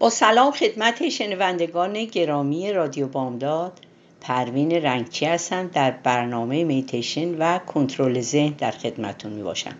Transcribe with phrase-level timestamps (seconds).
[0.00, 3.72] با سلام خدمت شنوندگان گرامی رادیو بامداد
[4.20, 5.66] پروین رنگچی هستم.
[5.66, 9.76] در برنامه میتیشن و کنترل ذهن در خدمتون می باشم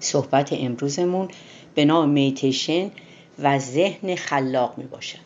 [0.00, 1.28] صحبت امروزمون
[1.74, 2.90] به نام میتیشن
[3.38, 5.18] و ذهن خلاق می باشد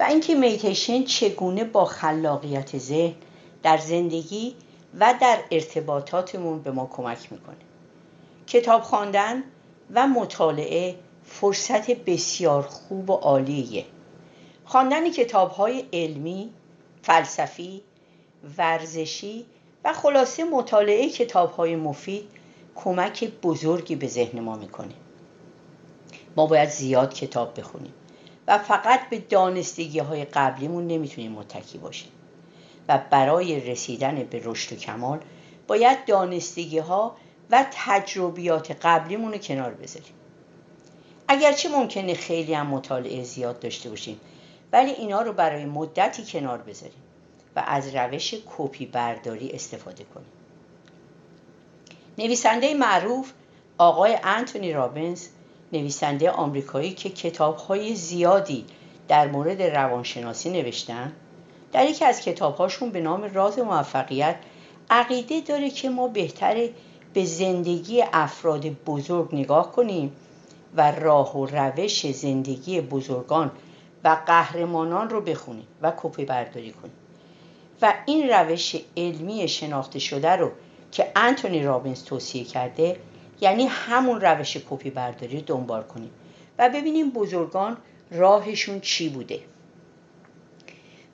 [0.00, 3.14] و اینکه میتیشن چگونه با خلاقیت ذهن
[3.62, 4.54] در زندگی
[5.00, 7.56] و در ارتباطاتمون به ما کمک می‌کنه؟
[8.46, 9.42] کتاب خواندن
[9.94, 10.94] و مطالعه
[11.28, 13.84] فرصت بسیار خوب و عالیه.
[14.64, 16.50] خواندن کتاب های علمی،
[17.02, 17.82] فلسفی،
[18.58, 19.46] ورزشی
[19.84, 22.28] و خلاصه مطالعه کتاب های مفید
[22.74, 24.94] کمک بزرگی به ذهن ما می‌کنه.
[26.36, 27.94] ما باید زیاد کتاب بخونیم
[28.46, 32.12] و فقط به دانستگی های قبلیمون نمی‌تونیم متکی باشیم
[32.88, 35.20] و برای رسیدن به رشد و کمال
[35.66, 37.16] باید دانستگی ها
[37.50, 40.12] و تجربیات قبلیمون رو کنار بذاریم.
[41.28, 44.20] اگرچه ممکنه خیلی هم مطالعه زیاد داشته باشیم
[44.72, 47.02] ولی اینا رو برای مدتی کنار بذاریم
[47.56, 50.28] و از روش کپی برداری استفاده کنیم.
[52.18, 53.32] نویسنده معروف
[53.78, 55.26] آقای انتونی رابنز
[55.72, 58.64] نویسنده آمریکایی که کتابهای زیادی
[59.08, 61.12] در مورد روانشناسی نوشتن
[61.72, 64.36] در یکی از کتابهاشون به نام راز موفقیت
[64.90, 66.70] عقیده داره که ما بهتره
[67.14, 70.12] به زندگی افراد بزرگ نگاه کنیم
[70.76, 73.50] و راه و روش زندگی بزرگان
[74.04, 76.94] و قهرمانان رو بخونیم و کپی برداری کنیم.
[77.82, 80.50] و این روش علمی شناخته شده رو
[80.92, 82.96] که انتونی رابینز توصیه کرده
[83.40, 86.10] یعنی همون روش کپی برداری رو دنبال کنیم
[86.58, 87.76] و ببینیم بزرگان
[88.10, 89.40] راهشون چی بوده.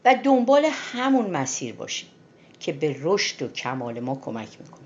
[0.05, 2.09] و دنبال همون مسیر باشیم
[2.61, 4.81] که به رشد و کمال ما کمک می‌کنه.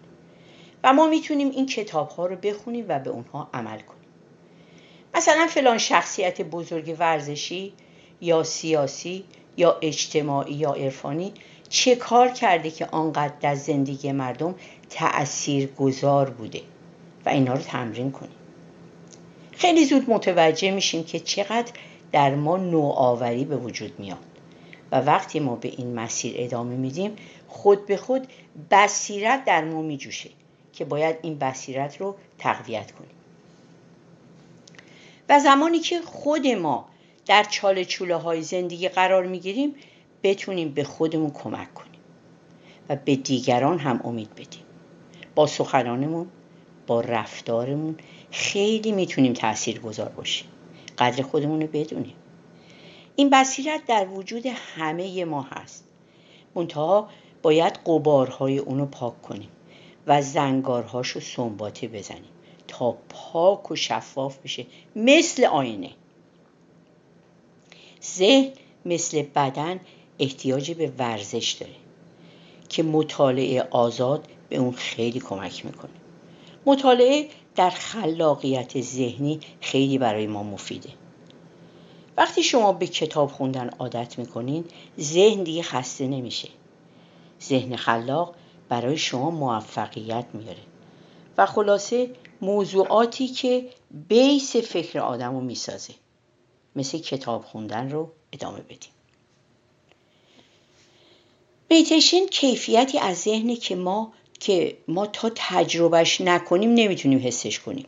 [0.84, 3.97] و ما می‌تونیم این کتاب ها رو بخونیم و به اونها عمل کنیم.
[5.14, 7.72] مثلا فلان شخصیت بزرگ ورزشی
[8.20, 9.24] یا سیاسی
[9.56, 11.32] یا اجتماعی یا عرفانی
[11.68, 14.54] چه کار کرده که آنقدر در زندگی مردم
[14.90, 16.60] تأثیر گذار بوده
[17.26, 18.32] و اینا رو تمرین کنیم
[19.52, 21.72] خیلی زود متوجه میشیم که چقدر
[22.12, 24.18] در ما نوآوری به وجود میاد
[24.92, 27.16] و وقتی ما به این مسیر ادامه میدیم
[27.48, 28.28] خود به خود
[28.70, 30.30] بصیرت در ما میجوشه
[30.72, 33.17] که باید این بصیرت رو تقویت کنیم.
[35.28, 36.88] و زمانی که خود ما
[37.26, 39.74] در چاله چوله های زندگی قرار می‌گیریم
[40.22, 42.00] بتونیم به خودمون کمک کنیم
[42.88, 44.62] و به دیگران هم امید بدیم.
[45.34, 46.26] با سخنانمون
[46.86, 47.96] با رفتارمون
[48.30, 50.48] خیلی می‌تونیم تأثیر گذار باشیم.
[50.98, 52.14] قدر خودمون رو بدونیم.
[53.16, 55.84] این بصیرت در وجود همه ما هست.
[56.54, 57.08] منتها
[57.42, 59.48] باید قبارهای اونو پاک کنیم
[60.06, 62.30] و زنگارهاش رو سنباته بزنیم.
[62.68, 64.66] تا پاک و شفاف بشه.
[64.96, 65.90] مثل آینه.
[68.16, 68.50] ذهن
[68.84, 69.80] مثل بدن
[70.18, 71.74] احتیاج به ورزش داره
[72.68, 75.90] که مطالعه آزاد به اون خیلی کمک می‌کنه.
[76.66, 80.88] مطالعه در خلاقیت ذهنی خیلی برای ما مفیده.
[82.16, 84.64] وقتی شما به کتاب خوندن عادت می‌کنین
[85.00, 86.48] ذهن دیگه خسته نمیشه.
[87.42, 88.34] ذهن خلاق
[88.68, 90.62] برای شما موفقیت میاره.
[91.38, 92.10] و خلاصه
[92.42, 93.68] موضوعاتی که
[94.08, 95.94] بیس فکر آدم رو می‌سازه.
[96.76, 98.90] مثل کتاب خوندن رو ادامه بدیم.
[101.70, 107.86] میتیشن کیفیتی از ذهنی که ما که ما تا تجربهش نکنیم نمی‌تونیم حسش کنیم.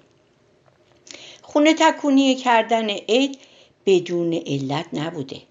[1.43, 3.39] خونه تکونی کردن عید
[3.87, 5.43] بدون علت نبوده.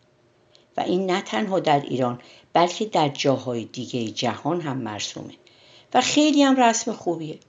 [0.78, 2.22] و این نه تنها در ایران
[2.54, 5.34] بلکه در جاهای دیگه جهان هم مرسومه.
[5.94, 7.40] و خیلی هم رسم خوبیه.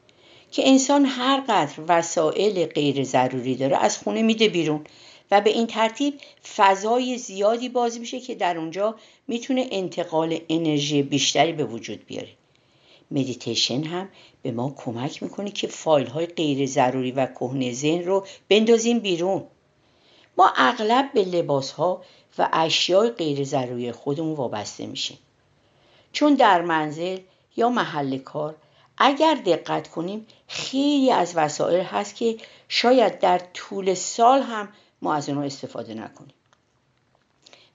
[0.51, 4.85] که انسان هر قدر وسایل غیر ضروری داره از خونه میده بیرون
[5.31, 6.15] و به این ترتیب
[6.57, 8.95] فضای زیادی باز میشه که در اونجا
[9.29, 12.29] می‌تونه انتقال انرژی بیشتری به وجود بیاره.
[13.11, 14.09] مدیتیشن هم
[14.43, 19.45] به ما کمک می‌کنه که فایل های غیر ضروری و کهنه ذهن رو بندازیم بیرون.
[20.39, 22.03] ما اغلب به لباس ها
[22.39, 25.19] و اشیای غیر ضروری خودمون وابسته میشیم.
[26.13, 27.19] چون در منزل
[27.57, 28.55] یا محل کار
[28.99, 32.37] اگر دقت کنیم خیلی از وسایل هست که
[32.69, 34.69] شاید در طول سال هم
[35.03, 36.35] ما از اونها استفاده نکنیم.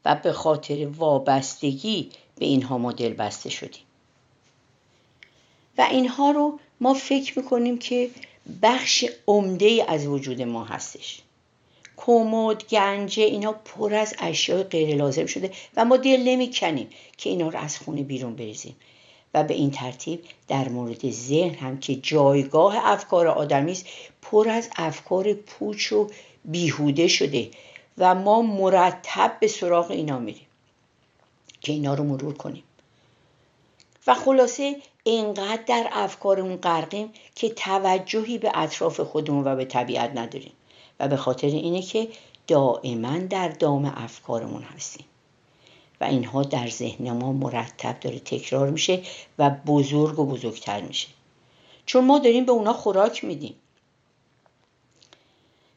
[0.05, 3.83] و به خاطر وابستگی به اینها ما دل بسته شدیم.
[5.77, 8.09] و اینها رو ما فکر می‌کنیم که
[8.61, 11.21] بخش عمده از وجود ما هستش.
[11.97, 17.49] کمد گنجه اینا پر از اشیاء غیر لازم شده و ما دل نمی‌کنیم که اینا
[17.49, 18.75] رو از خونه بیرون بریزیم.
[19.35, 23.85] و به این ترتیب در مورد ذهن هم که جایگاه افکار آدمی است
[24.21, 26.07] پر از افکار پوچ و
[26.45, 27.49] بیهوده شده
[27.97, 30.45] و ما مرتب به سراغ اینا میریم
[31.61, 32.63] که اینا رو مرور کنیم.
[34.07, 40.53] و خلاصه اینقدر در افکارمون غرقیم که توجهی به اطراف خودمون و به طبیعت نداریم
[40.99, 42.07] و به خاطر اینه که
[42.47, 45.05] دائما در دام افکارمون هستیم.
[46.01, 49.03] و اینها در ذهن ما مرتب داره تکرار میشه
[49.39, 51.07] و بزرگ و بزرگتر میشه.
[51.85, 53.55] چون ما داریم به اونا خوراک میدیم.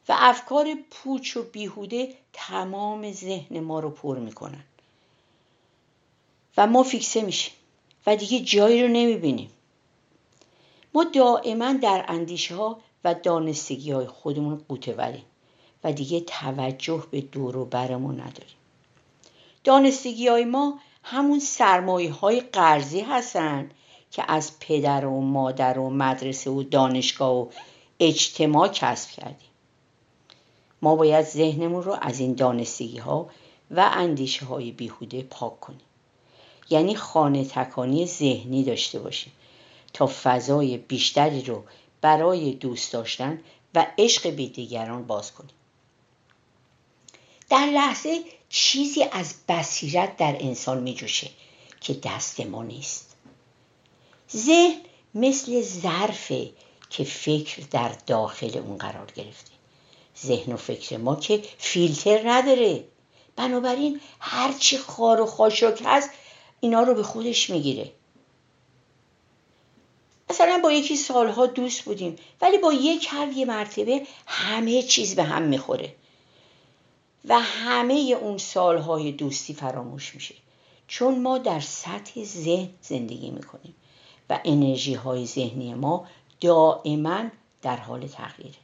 [0.09, 4.65] و افکار پوچ و بیهوده تمام ذهن ما رو پر می‌کنن.
[6.57, 7.55] و ما فیکسه میشیم.
[8.07, 9.51] و دیگه جایی رو نمی‌بینیم.
[10.95, 14.65] ما دائما در اندیشه ها و دانستگی های خودمون
[14.99, 15.25] وریم
[15.85, 18.58] و دیگه توجه به دور و برمون نداریم.
[19.65, 23.71] دانستگی های ما همون سرمایه های قرضی هستن
[24.11, 27.49] که از پدر و مادر و مدرسه و دانشگاه و
[28.01, 29.49] اجتماع کسب کردیم.
[30.83, 33.31] ما باید ذهنمون رو از این دانستگی ها
[33.71, 35.81] و اندیشه های بیهوده پاک کنیم.
[36.71, 39.33] یعنی خانه تکانی ذهنی داشته باشیم
[39.93, 41.65] تا فضای بیشتری رو
[42.01, 43.41] برای دوست داشتن
[43.75, 45.51] و عشق به دیگران باز کنیم.
[47.51, 51.31] در لحظه چیزی از بصیرت در انسان می جوشه
[51.81, 53.17] که دست ما نیست.
[54.37, 54.81] ذهن
[55.15, 56.51] مثل ظرفه
[56.91, 59.51] که فکر در داخل اون قرار گرفته.
[60.25, 62.85] ذهن و فکر ما که فیلتر نداره.
[63.37, 66.11] بنابراین هرچی خار و خاشاک هست
[66.61, 67.93] اینا رو به خودش می‌گیره.
[70.31, 75.23] مثلا با یکی سالها دوست بودیم ولی با یک حرف یه مرتبه همه چیز به
[75.23, 75.95] هم می‌خوره.
[77.25, 80.35] و همه اون سالهای دوستی فراموش میشه.
[80.89, 83.75] چون ما در سطح ذهن زندگی می‌کنیم
[84.31, 86.07] و انرژی های ذهنی ما
[86.41, 87.25] دائما
[87.63, 88.59] در حال تغییره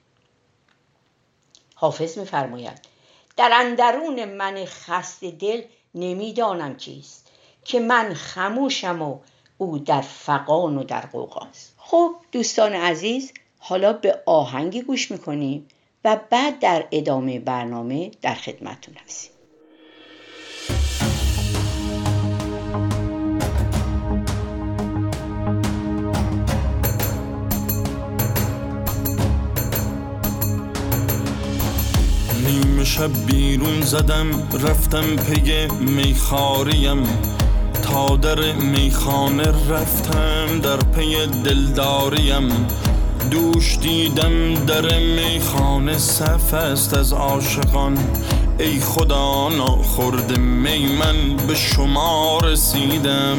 [1.75, 2.81] حافظ میفرماید
[3.37, 5.63] در اندرون من خست دل
[5.95, 7.31] نمی‌دانم چیست
[7.65, 9.19] که من خموشم و
[9.59, 15.69] او در فقان و در قوقاست خب دوستان عزیز حالا به آهنگی گوش می‌کنیم.
[16.05, 19.31] و بعد در ادامه برنامه در خدمتتون هستیم.
[32.47, 37.03] نیمه شب بیرون زدم رفتم پی میخاریم.
[37.83, 42.49] تا در میخانه رفتم در پی دلداریم.
[43.31, 47.99] دوش دیدم در میخانه صف است از عاشقان.
[48.59, 53.39] ای خدا ناخورد می من به شما رسیدم.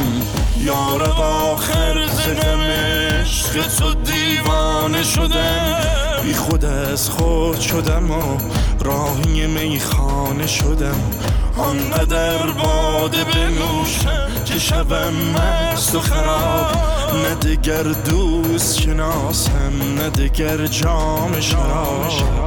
[0.57, 5.75] یارب آخر زدم عشق تو دیوانه شدم
[6.23, 8.37] بی خود از خود شدم و
[8.79, 11.01] راهی میخانه شدم.
[11.57, 16.94] آنقدر باده بنوشم که شبم مست و خراب.
[17.15, 22.44] نه دگر دوست شناسم نه دگر جام شراب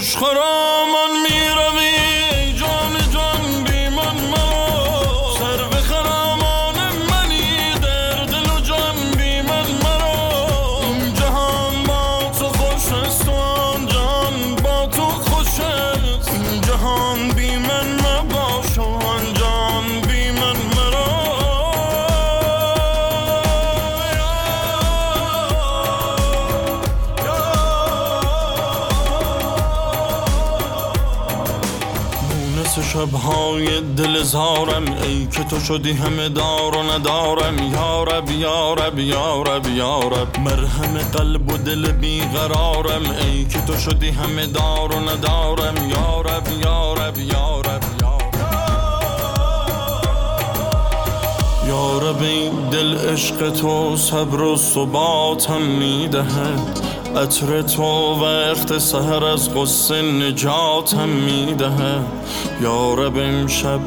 [0.00, 0.69] خوشخرامان
[33.00, 37.72] شبهای دل زارم ای که تو شدی همه دار و ندارم.
[37.72, 44.92] یارب یارب یارب یارب مرهم قلب و دل بیقرارم ای که تو شدی همه دار
[44.92, 45.90] و ندارم.
[45.90, 47.82] یارب یارب یارب
[51.68, 56.79] یارب این دل عشق تو صبر و ثباتم می‌دهد.
[57.16, 57.82] عطر تو
[58.24, 62.06] وقت سهر از قصه نجاتم می‌دهد.
[62.62, 63.80] یارب امشب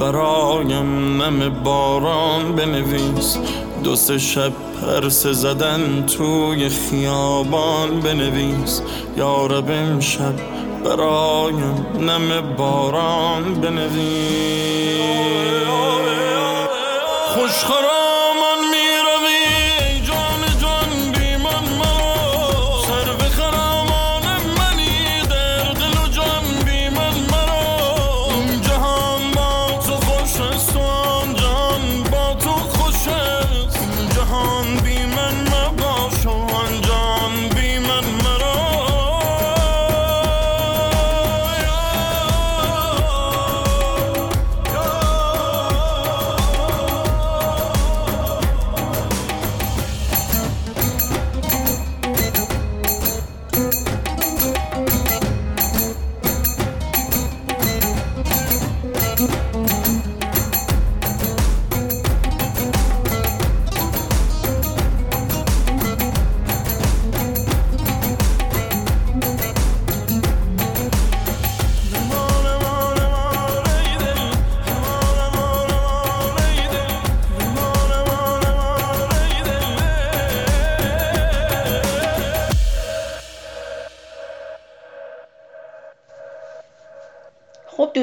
[0.00, 3.38] برایم نم باران بنویس.
[3.84, 4.52] دو سه شب
[4.82, 8.82] پرس زدن توی خیابان بنویس.
[9.16, 10.34] یارب امشب
[10.84, 14.86] برایم نم باران بنویس.
[17.34, 18.15] خوشخرامان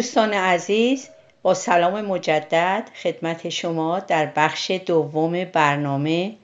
[0.03, 1.09] دوستان عزیز
[1.41, 6.35] با سلام مجدد خدمت شما در بخش دوم برنامه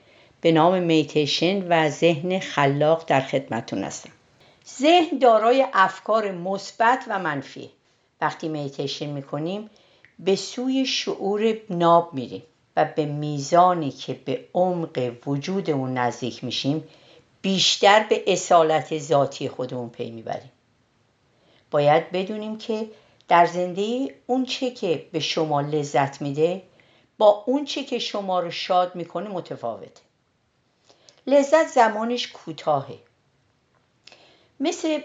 [0.42, 4.10] به نام میتیشن و ذهن خلاق در خدمتون هستم.
[4.80, 7.70] ذهن دارای افکار مثبت و منفی.
[8.22, 9.70] وقتی میتیشن می‌کنیم
[10.20, 12.44] به سوی شعور ناب میریم
[12.78, 16.84] و به میزانی که به عمق وجود اون نزدیک میشیم
[17.42, 20.52] بیشتر به اصالت ذاتی خودمون پی می‌بریم.
[21.72, 22.88] باید بدونیم که
[23.30, 26.62] در زندگی اون چه که به شما لذت میده
[27.18, 30.02] با اون چه که شما رو شاد می‌کنه متفاوته.
[31.28, 33.00] لذت زمانش کوتاهه.
[34.60, 35.02] مثل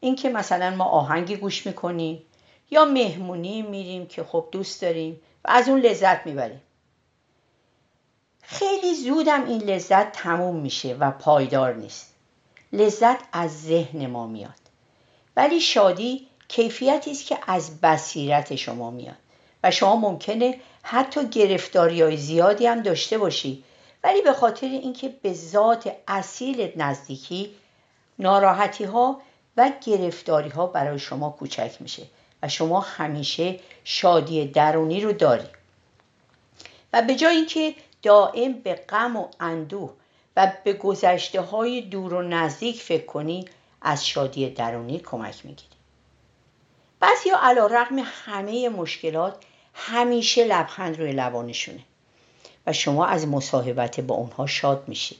[0.00, 2.22] اینکه مثلا ما آهنگی گوش می‌کنیم
[2.70, 6.62] یا مهمونی میریم که خب دوست داریم و از اون لذت می‌بریم.
[8.42, 12.14] خیلی زودم این لذت تموم میشه و پایدار نیست.
[12.72, 14.54] لذت از ذهن ما میاد.
[15.36, 19.16] ولی شادی کیفیتی است که از بصیرت شما میاد.
[19.64, 23.64] و شما ممکنه حتی گرفتاری های زیادی هم داشته باشی.
[24.04, 27.50] ولی به خاطر اینکه به ذات اصیل نزدیکی
[28.18, 29.20] ناراحتی ها
[29.56, 32.02] و گرفتاری ها برای شما کوچک میشه.
[32.42, 35.48] و شما همیشه شادی درونی رو داری.
[36.92, 39.92] و به جای اینکه دائم به غم و اندوه
[40.36, 43.44] و به گذشته های دور و نزدیک فکر کنی
[43.82, 45.77] از شادی درونی کمک می‌گیری.
[47.00, 49.36] بعضی علا رقم همه مشکلات
[49.74, 51.80] همیشه لبخند روی لبانشونه.
[52.66, 55.16] و شما از مصاحبت با اونها شاد میشی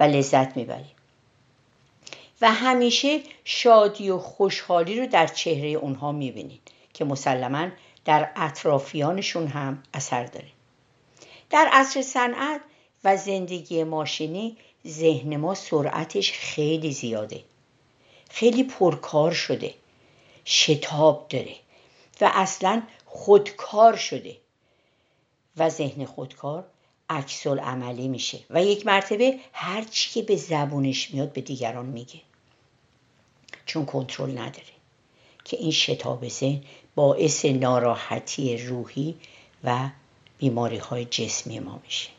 [0.00, 0.90] و لذت می‌بری.
[2.40, 6.60] و همیشه شادی و خوشحالی رو در چهره اونها می‌بینید
[6.94, 7.68] که مسلما
[8.04, 10.48] در اطرافیانشون هم اثر داره.
[11.50, 12.60] در عصر صنعت
[13.04, 17.44] و زندگی ماشینی ذهن ما سرعتش خیلی زیاده.
[18.30, 19.74] خیلی پرکار شده.
[20.50, 21.54] شتاب داره
[22.20, 24.36] و اصلا خودکار شده
[25.56, 26.64] و ذهن خودکار
[27.10, 32.20] عکس عملی میشه و یک مرتبه هر چی که به زبونش میاد به دیگران میگه.
[33.66, 34.78] چون کنترل نداره
[35.44, 36.62] که این شتاب ذهن
[36.94, 39.14] باعث ناراحتی روحی
[39.64, 39.88] و
[40.38, 42.10] بیماری های جسمی ما میشه.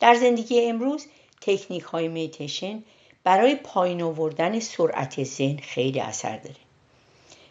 [0.00, 1.06] در زندگی امروز
[1.40, 2.82] تکنیک های میتیشن
[3.24, 6.63] برای پایین آوردن سرعت ذهن خیلی اثر داره.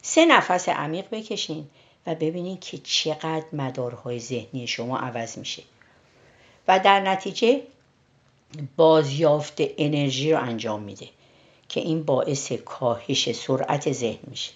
[0.06, 1.70] سه نفس عمیق بکشین
[2.08, 5.64] و ببینید که چقدر مدارهای ذهنی شما عوض میشه.
[6.68, 7.62] و در نتیجه
[8.76, 11.08] بازیافت انرژی رو انجام میده
[11.70, 14.52] که این باعث کاهش سرعت ذهن میشه.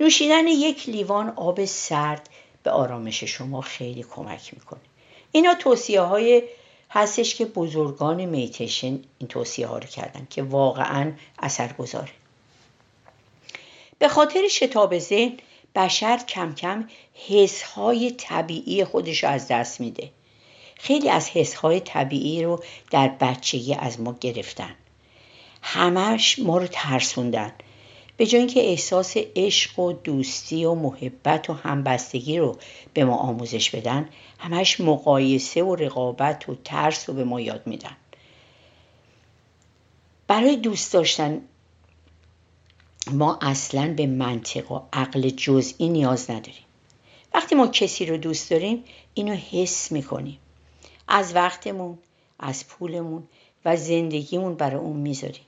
[0.00, 2.28] نوشیدن یک لیوان آب سرد
[2.62, 4.80] به آرامش شما خیلی کمک می‌کنه.
[5.32, 6.42] اینا توصیه های
[6.90, 12.12] هستش که بزرگان میتیشن این توصیه ها رو کردن که واقعا اثر گذاره
[13.98, 15.32] به خاطر شتاب ذهن
[15.74, 16.88] بشر کم کم
[17.28, 20.10] حسهای طبیعی خودش رو از دست میده.
[20.76, 24.74] خیلی از حسهای طبیعی رو در بچگی از ما گرفتن.
[25.62, 27.52] همش ما رو ترسوندن.
[28.16, 32.58] به جای اینکه احساس عشق و دوستی و محبت و همبستگی رو
[32.94, 37.96] به ما آموزش بدن همش مقایسه و رقابت و ترس رو به ما یاد میدن.
[40.26, 41.40] برای دوست داشتن
[43.12, 46.64] ما اصلا به منطق و عقل جزئی نیاز نداریم.
[47.34, 48.84] وقتی ما کسی رو دوست داریم
[49.14, 50.38] اینو حس می‌کنیم.
[51.08, 51.98] از وقتمون
[52.38, 53.28] از پولمون
[53.64, 55.46] و زندگیمون برای اون می‌ذاریم.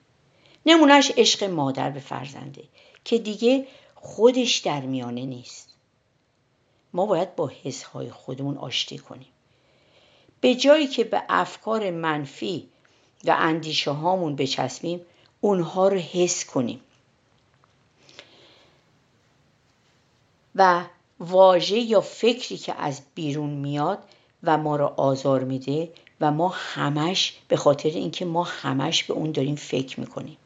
[0.66, 2.64] نمونهش عشق مادر به فرزنده
[3.04, 5.74] که دیگه خودش در میانه نیست.
[6.92, 9.28] ما باید با حسهای خودمون آشتی کنیم.
[10.40, 12.68] به جایی که به افکار منفی
[13.24, 15.00] و اندیشه هامون بچسبیم
[15.40, 16.80] اونها رو حس کنیم.
[20.58, 20.84] و
[21.20, 23.98] واژه یا فکری که از بیرون میاد
[24.42, 29.32] و ما را آزار میده و ما همش به خاطر اینکه ما همش به اون
[29.32, 30.36] داریم فکر می‌کنیم.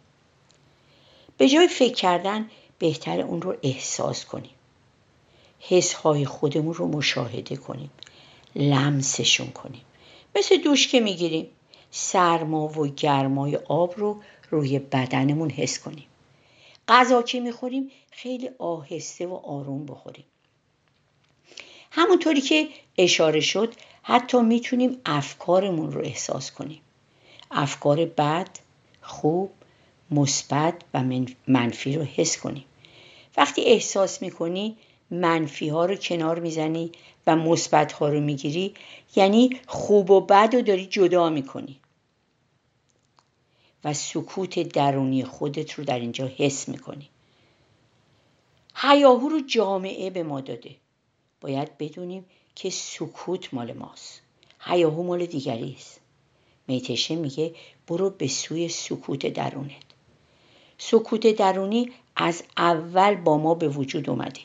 [1.38, 4.50] به جای فکر کردن بهتر اون رو احساس کنیم.
[5.61, 7.90] حسهای خودمون رو مشاهده کنیم.
[8.57, 9.83] لمسشون کنیم.
[10.37, 11.47] مثل دوش که می‌گیریم.
[11.90, 16.07] سرما و گرمای آب رو روی بدنمون حس کنیم.
[16.88, 20.25] غذا که می‌خوریم خیلی آهسته و آروم بخوریم.
[21.90, 26.81] همونطوری که اشاره شد حتی می‌تونیم افکارمون رو احساس کنیم.
[27.50, 28.49] افکار بد
[29.02, 29.50] خوب
[30.11, 31.04] مثبت و
[31.49, 32.64] منفی رو حس کنیم.
[33.37, 34.76] وقتی احساس می‌کنی
[35.11, 36.92] منفی ها رو کنار می‌زنی
[37.26, 38.75] و مثبت ها رو می‌گیری
[39.16, 41.81] یعنی خوب و بد رو داری جدا می‌کنی.
[43.85, 47.09] و سکوت درونی خودت رو در اینجا حس می‌کنی.
[48.75, 50.76] هیاهو رو جامعه به ما داده.
[51.41, 52.25] باید بدونیم
[52.55, 54.23] که سکوت مال ماست.
[54.61, 56.00] هیاهو مال دیگری است.
[56.69, 57.55] میتشه میگه
[57.87, 59.73] برو به سوی سکوت درونت.
[60.79, 64.41] سکوت درونی از اول با ما به وجود اومده.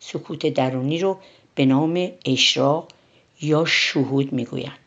[0.00, 1.18] سکوت درونی رو
[1.54, 2.88] به نام اشراق
[3.40, 4.78] یا شهود می‌گویند.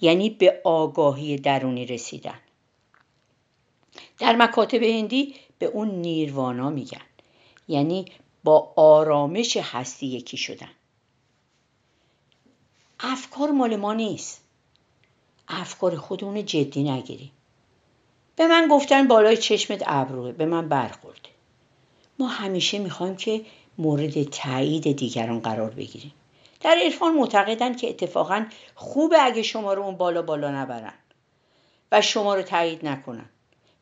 [0.00, 2.38] یعنی به آگاهی درونی رسیدن.
[4.18, 7.00] در مکاتب هندی به اون نیروانا میگن.
[7.68, 8.04] یعنی
[8.44, 10.70] با آرامش هستی یکی شدن.
[13.00, 14.40] افکار مال ما نیست.
[15.48, 17.32] افکار خودمون جدی نگیریم.
[18.36, 21.28] به من گفتن بالای چشمت ابروه به من برخورده.
[22.18, 23.44] ما همیشه می‌خوایم که
[23.78, 26.12] مورد تایید دیگران قرار بگیریم.
[26.60, 30.94] در عرفان معتقدن که اتفاقا خوبه اگه شما رو اون بالا بالا نبرن
[31.92, 33.28] و شما رو تایید نکنن.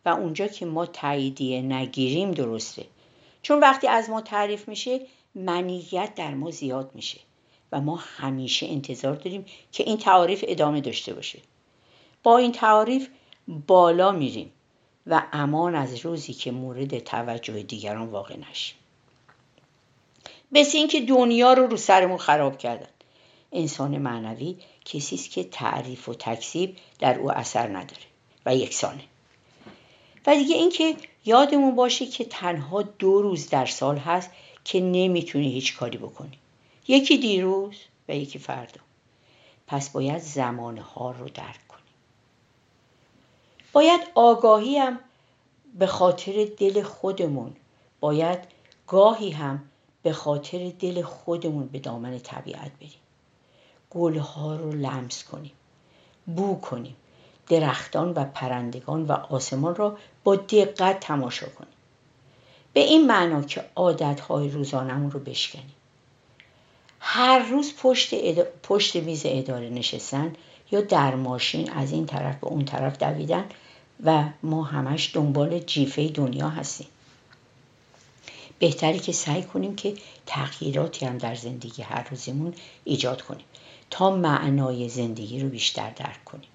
[0.05, 2.87] و اونجا که ما تاییدیه نگیریم درسته.
[3.43, 5.01] چون وقتی از ما تعریف میشه
[5.35, 7.21] منیت در ما زیاد میشه
[7.73, 11.39] و ما همیشه انتظار داریم که این تعاریف ادامه داشته باشه.
[12.23, 13.09] با این تعاریف
[13.67, 14.53] بالا میریم
[15.07, 18.77] و امان از روزی که مورد توجه دیگران واقع نشیم.
[20.53, 22.89] مثل اینکه دنیا رو رو سرمون خراب کردن.
[23.53, 28.03] انسان معنوی کسی است که تعریف و تکذیب در او اثر نداره
[28.47, 29.05] و یکسانه.
[30.27, 34.31] و دیگه اینکه یادمون باشه که تنها دو روز در سال هست
[34.65, 36.39] که نمی‌تونی هیچ کاری بکنی.
[36.89, 37.77] یکی دیروز
[38.09, 38.81] و یکی فردا.
[39.67, 41.83] پس باید زمانها رو درک کنیم
[43.73, 44.99] باید آگاهی هم
[45.79, 47.57] به خاطر دل خودمون
[48.01, 48.39] باید
[48.87, 49.65] گاهی هم
[50.03, 52.93] به خاطر دل خودمون به دامن طبیعت بریم.
[53.91, 55.53] گلها رو لمس کنیم.
[56.27, 56.97] بو کنیم.
[57.49, 61.73] درختان و پرندگان و آسمان را با دقت تماشا کنیم.
[62.73, 65.75] به این معنا که عادتهای روزانمون رو بشکنیم.
[67.01, 68.15] هر روز پشت,
[68.63, 70.33] پشت میز اداره نشستن
[70.71, 73.45] یا در ماشین از این طرف به اون طرف دویدن
[74.05, 76.87] و ما همش دنبال جیفه دنیا هستیم.
[78.59, 79.95] بهتری که سعی کنیم که
[80.27, 83.45] تغییراتی هم در زندگی هر روزمون ایجاد کنیم
[83.91, 86.49] تا معنای زندگی رو بیشتر درک کنیم.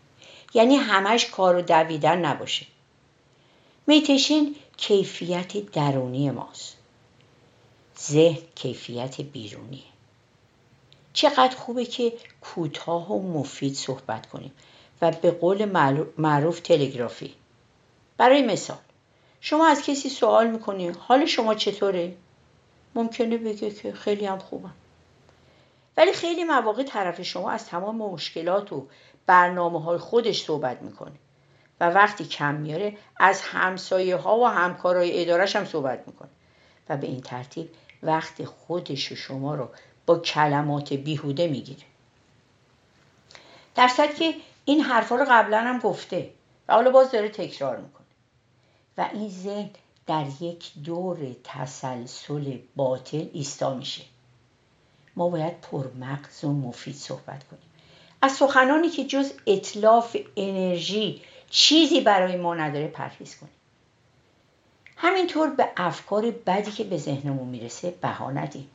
[0.54, 2.66] یعنی همش کار و دویدن نباشه.
[3.88, 6.78] میتشین کیفیت درونی ماست.
[8.00, 9.82] ذهن کیفیت بیرونیه.
[11.14, 14.52] چقدر خوبه که کوتاه و مفید صحبت کنیم
[15.02, 15.66] و به قول
[16.18, 17.34] معروف تلگرافی.
[18.18, 18.78] برای مثال
[19.42, 22.16] شما از کسی سوال می‌کنی حال شما چطوره؟
[22.96, 24.74] ممکنه بگه که خیلی هم خوبم.
[25.98, 28.88] ولی خیلی مواقع طرف شما از تمام مشکلات و
[29.28, 31.16] برنامه های خودش صحبت می‌کنه
[31.80, 36.30] و وقتی کم میاره از همسایه ها و همکارای ادارش هم صحبت می‌کنه
[36.90, 37.70] و به این ترتیب
[38.04, 39.70] وقت خودش و شما رو
[40.06, 41.84] با کلمات بیهوده می‌گیره.
[43.76, 43.88] در
[44.18, 44.34] که
[44.66, 46.30] این حرفا رو قبلا هم گفته
[46.68, 48.08] و حالا باز داره تکرار می‌کنه
[48.98, 49.70] و این ذهن
[50.08, 54.04] در یک دور تسلسل باطل ایستا میشه.
[55.16, 57.70] ما باید پرمغز و مفید صحبت کنیم.
[58.22, 63.52] از سخنانی که جز اطلاف انرژی چیزی برای ما نداره پرهیز کنیم.
[64.96, 68.70] همینطور به افکار بدی که به ذهنمون می‌رسه بها ندیم.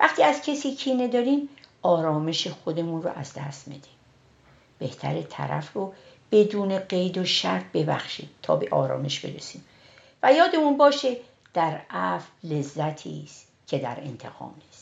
[0.00, 1.48] وقتی از کسی کینه داریم
[1.82, 3.94] آرامش خودمون رو از دست میدیم.
[4.78, 5.94] بهتر طرف رو
[6.32, 9.64] بدون قید و شرط ببخشید تا به آرامش برسیم.
[10.22, 11.16] و یادمون باشه
[11.54, 14.81] در عفو لذتی است که در انتقام نیست.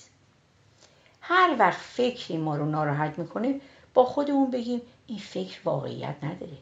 [1.31, 3.61] هر وقت فکری ما رو ناراحت می‌کنه
[3.95, 6.59] با خودمون بگیم این فکر واقعیت نداره.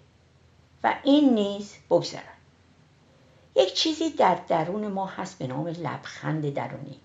[0.84, 2.38] و این نیز بگذرد
[3.56, 6.96] یک چیزی در درون ما هست به نام لبخند درونی.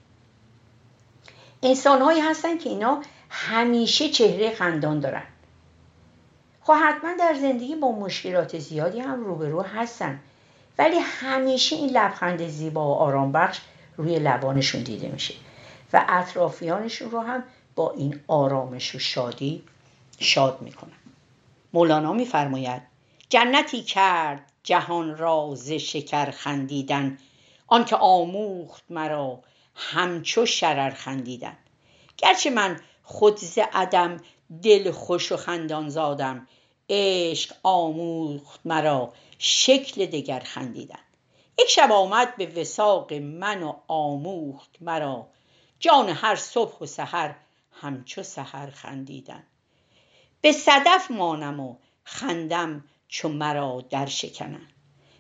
[1.63, 5.23] انسان هایی هستن که اینا همیشه چهره خندان دارن.
[6.61, 10.19] خب حتما در زندگی با مشکلات زیادی هم روبرو هستن.
[10.77, 13.61] ولی همیشه این لبخند زیبا و آرام بخش
[13.97, 15.33] روی لبانشون دیده میشه.
[15.93, 17.43] و اطرافیانشون رو هم
[17.75, 19.63] با این آرامش و شادی
[20.19, 20.91] شاد می‌کنن.
[21.73, 22.81] مولانا میفرماید
[23.29, 27.17] جنتی کرد جهان را ز شکر خندیدن.
[27.67, 29.39] آنکه آموخت مرا
[29.75, 31.57] همچو شرر خندیدن.
[32.17, 34.17] گرچه من خود ز عدم
[34.63, 36.47] دل خوش و خندان زادم
[36.89, 40.99] عشق آموخت مرا شکل دگر خندیدن.
[41.59, 45.27] یک شب آمد به وساق من و آموخت مرا
[45.83, 47.35] جان هر صبح و سحر
[47.71, 49.43] همچو سحر خندیدن.
[50.41, 54.67] به صدف مانم و خندم چو مرا در شکنن.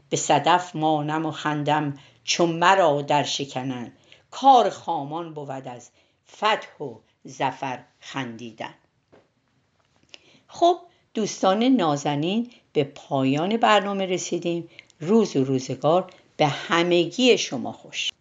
[0.09, 3.91] به صدف مانم و خندم چو مرا در شکنن.
[4.31, 5.89] کار خامان بود از
[6.35, 8.73] فتح و زفر خندیدن.
[10.47, 10.79] خب
[11.13, 14.69] دوستان نازنین به پایان برنامه رسیدیم.
[14.99, 18.12] روز و روزگار به همگی شما خوش.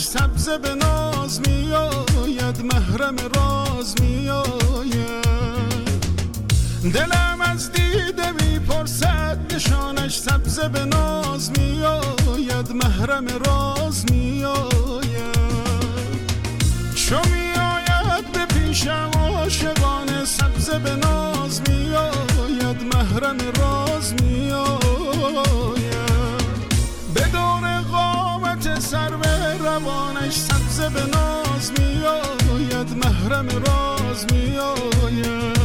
[0.00, 5.24] سبزه به ناز میآید محرم راز میآید.
[6.94, 15.00] دلم از دیده می‌پرسد نشانش سبزه به ناز میآید محرم راز میآید.
[16.94, 25.89] چو میآید به پیشم عاشقانه سبزه به ناز میآید محرم راز میآید.
[29.60, 35.56] روانش سبز به ناز میآید محرم راز میآید.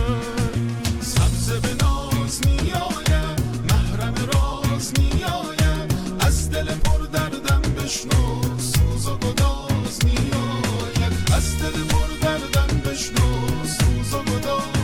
[1.01, 5.93] سبز به ناز میآید محرم راز میآید.
[6.19, 11.13] از دل پر دردم بشنو سوز و گداز میآید.
[11.35, 14.74] از دل پر دردم بشنو سوز و گداز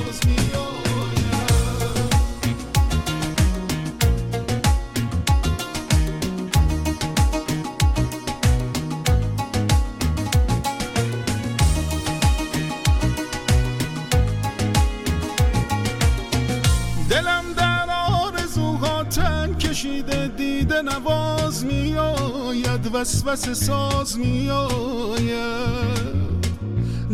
[23.02, 25.32] وسوسه ساز میآید.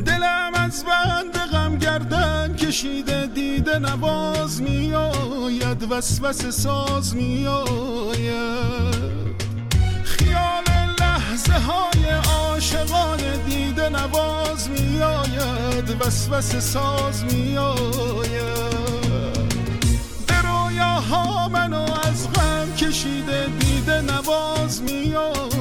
[0.06, 5.92] دلم از بند غم گردن کشیده دیده نواز میآید.
[5.92, 8.38] وسوسه ساز میآید.
[10.04, 10.64] خیال
[11.00, 13.20] لحظه های عاشقان
[13.50, 16.02] دیده نواز میآید.
[16.02, 18.68] وسوسه ساز میآید.
[21.10, 25.57] ها منو از غم کشیده دیده نواز میآید.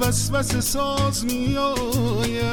[0.00, 2.46] وسوسه ساز میآید.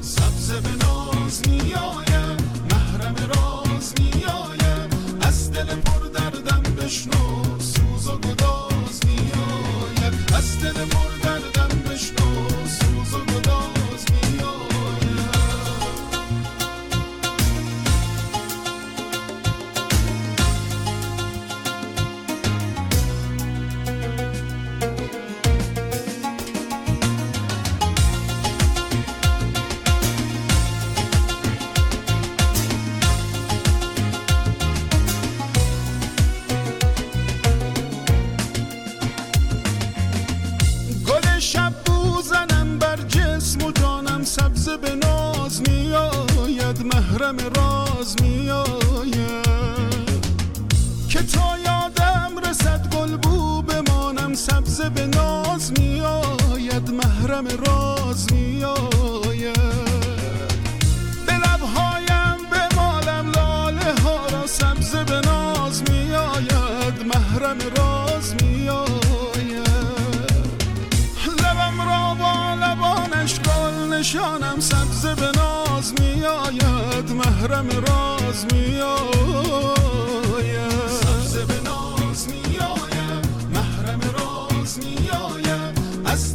[0.00, 2.42] سبز به ناز میآید.
[2.70, 4.94] محرم راز میآید.
[5.20, 7.58] از دل پر دردم بشنو.
[7.58, 10.14] سوز و گداز میآید.
[10.34, 11.11] از دل پر
[54.72, 59.56] سبز به ناز میآید محرم راز میآید
[61.26, 69.68] به لبهایم به مالم لاله ها را سبز به ناز میآید محرم راز میآید
[71.38, 79.81] لبم را با لبانش گل نشانم سبز به ناز میآید محرم راز میآید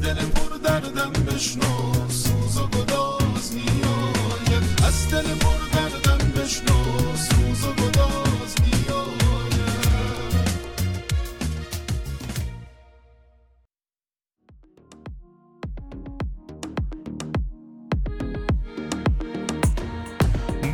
[0.07, 4.63] دل پر دردم بشنو سوز و گداز میآید.
[4.87, 8.55] از دل پر دردم بشنو سوز و گداز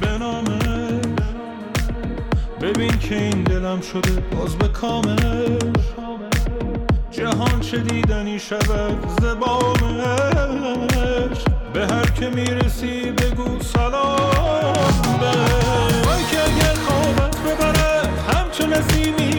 [0.01, 0.19] به
[2.61, 5.23] ببین که این دلم شده باز به کامش
[7.23, 9.77] جهان چه دیدنی شود زبامش
[11.73, 14.73] به هر که می‌رسی بگو سلام
[16.05, 19.32] وای که اگر خوابت ببرد همچون نسیمی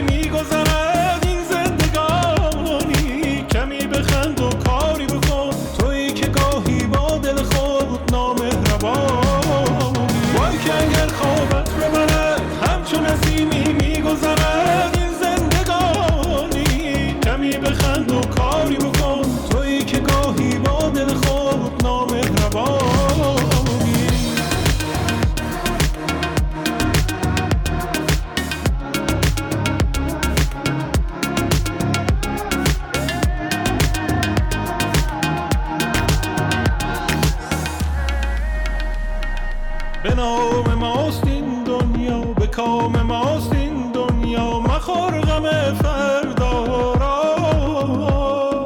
[40.05, 44.59] به نام ماست این دنیا به کام ماست این دنیا.
[44.59, 48.63] مخور غم فردا را.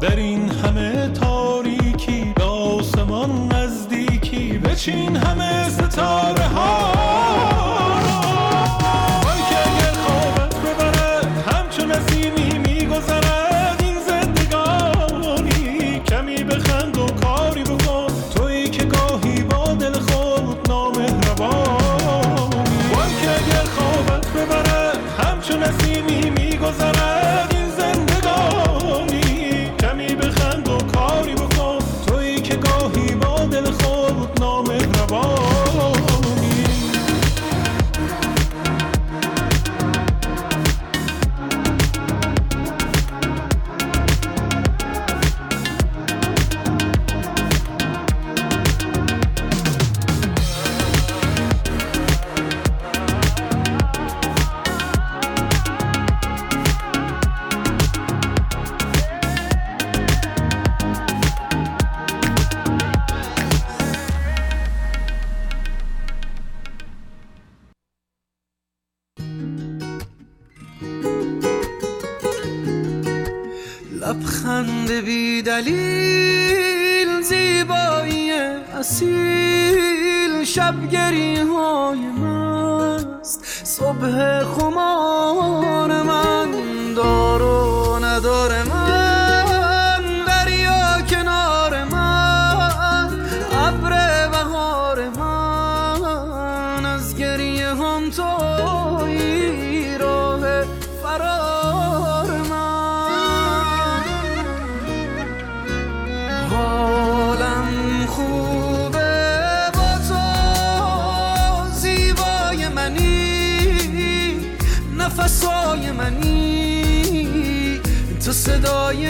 [0.00, 4.58] در این همه تاریکی به آسمان نزدیکی.
[4.58, 6.39] بچین همه ستاره.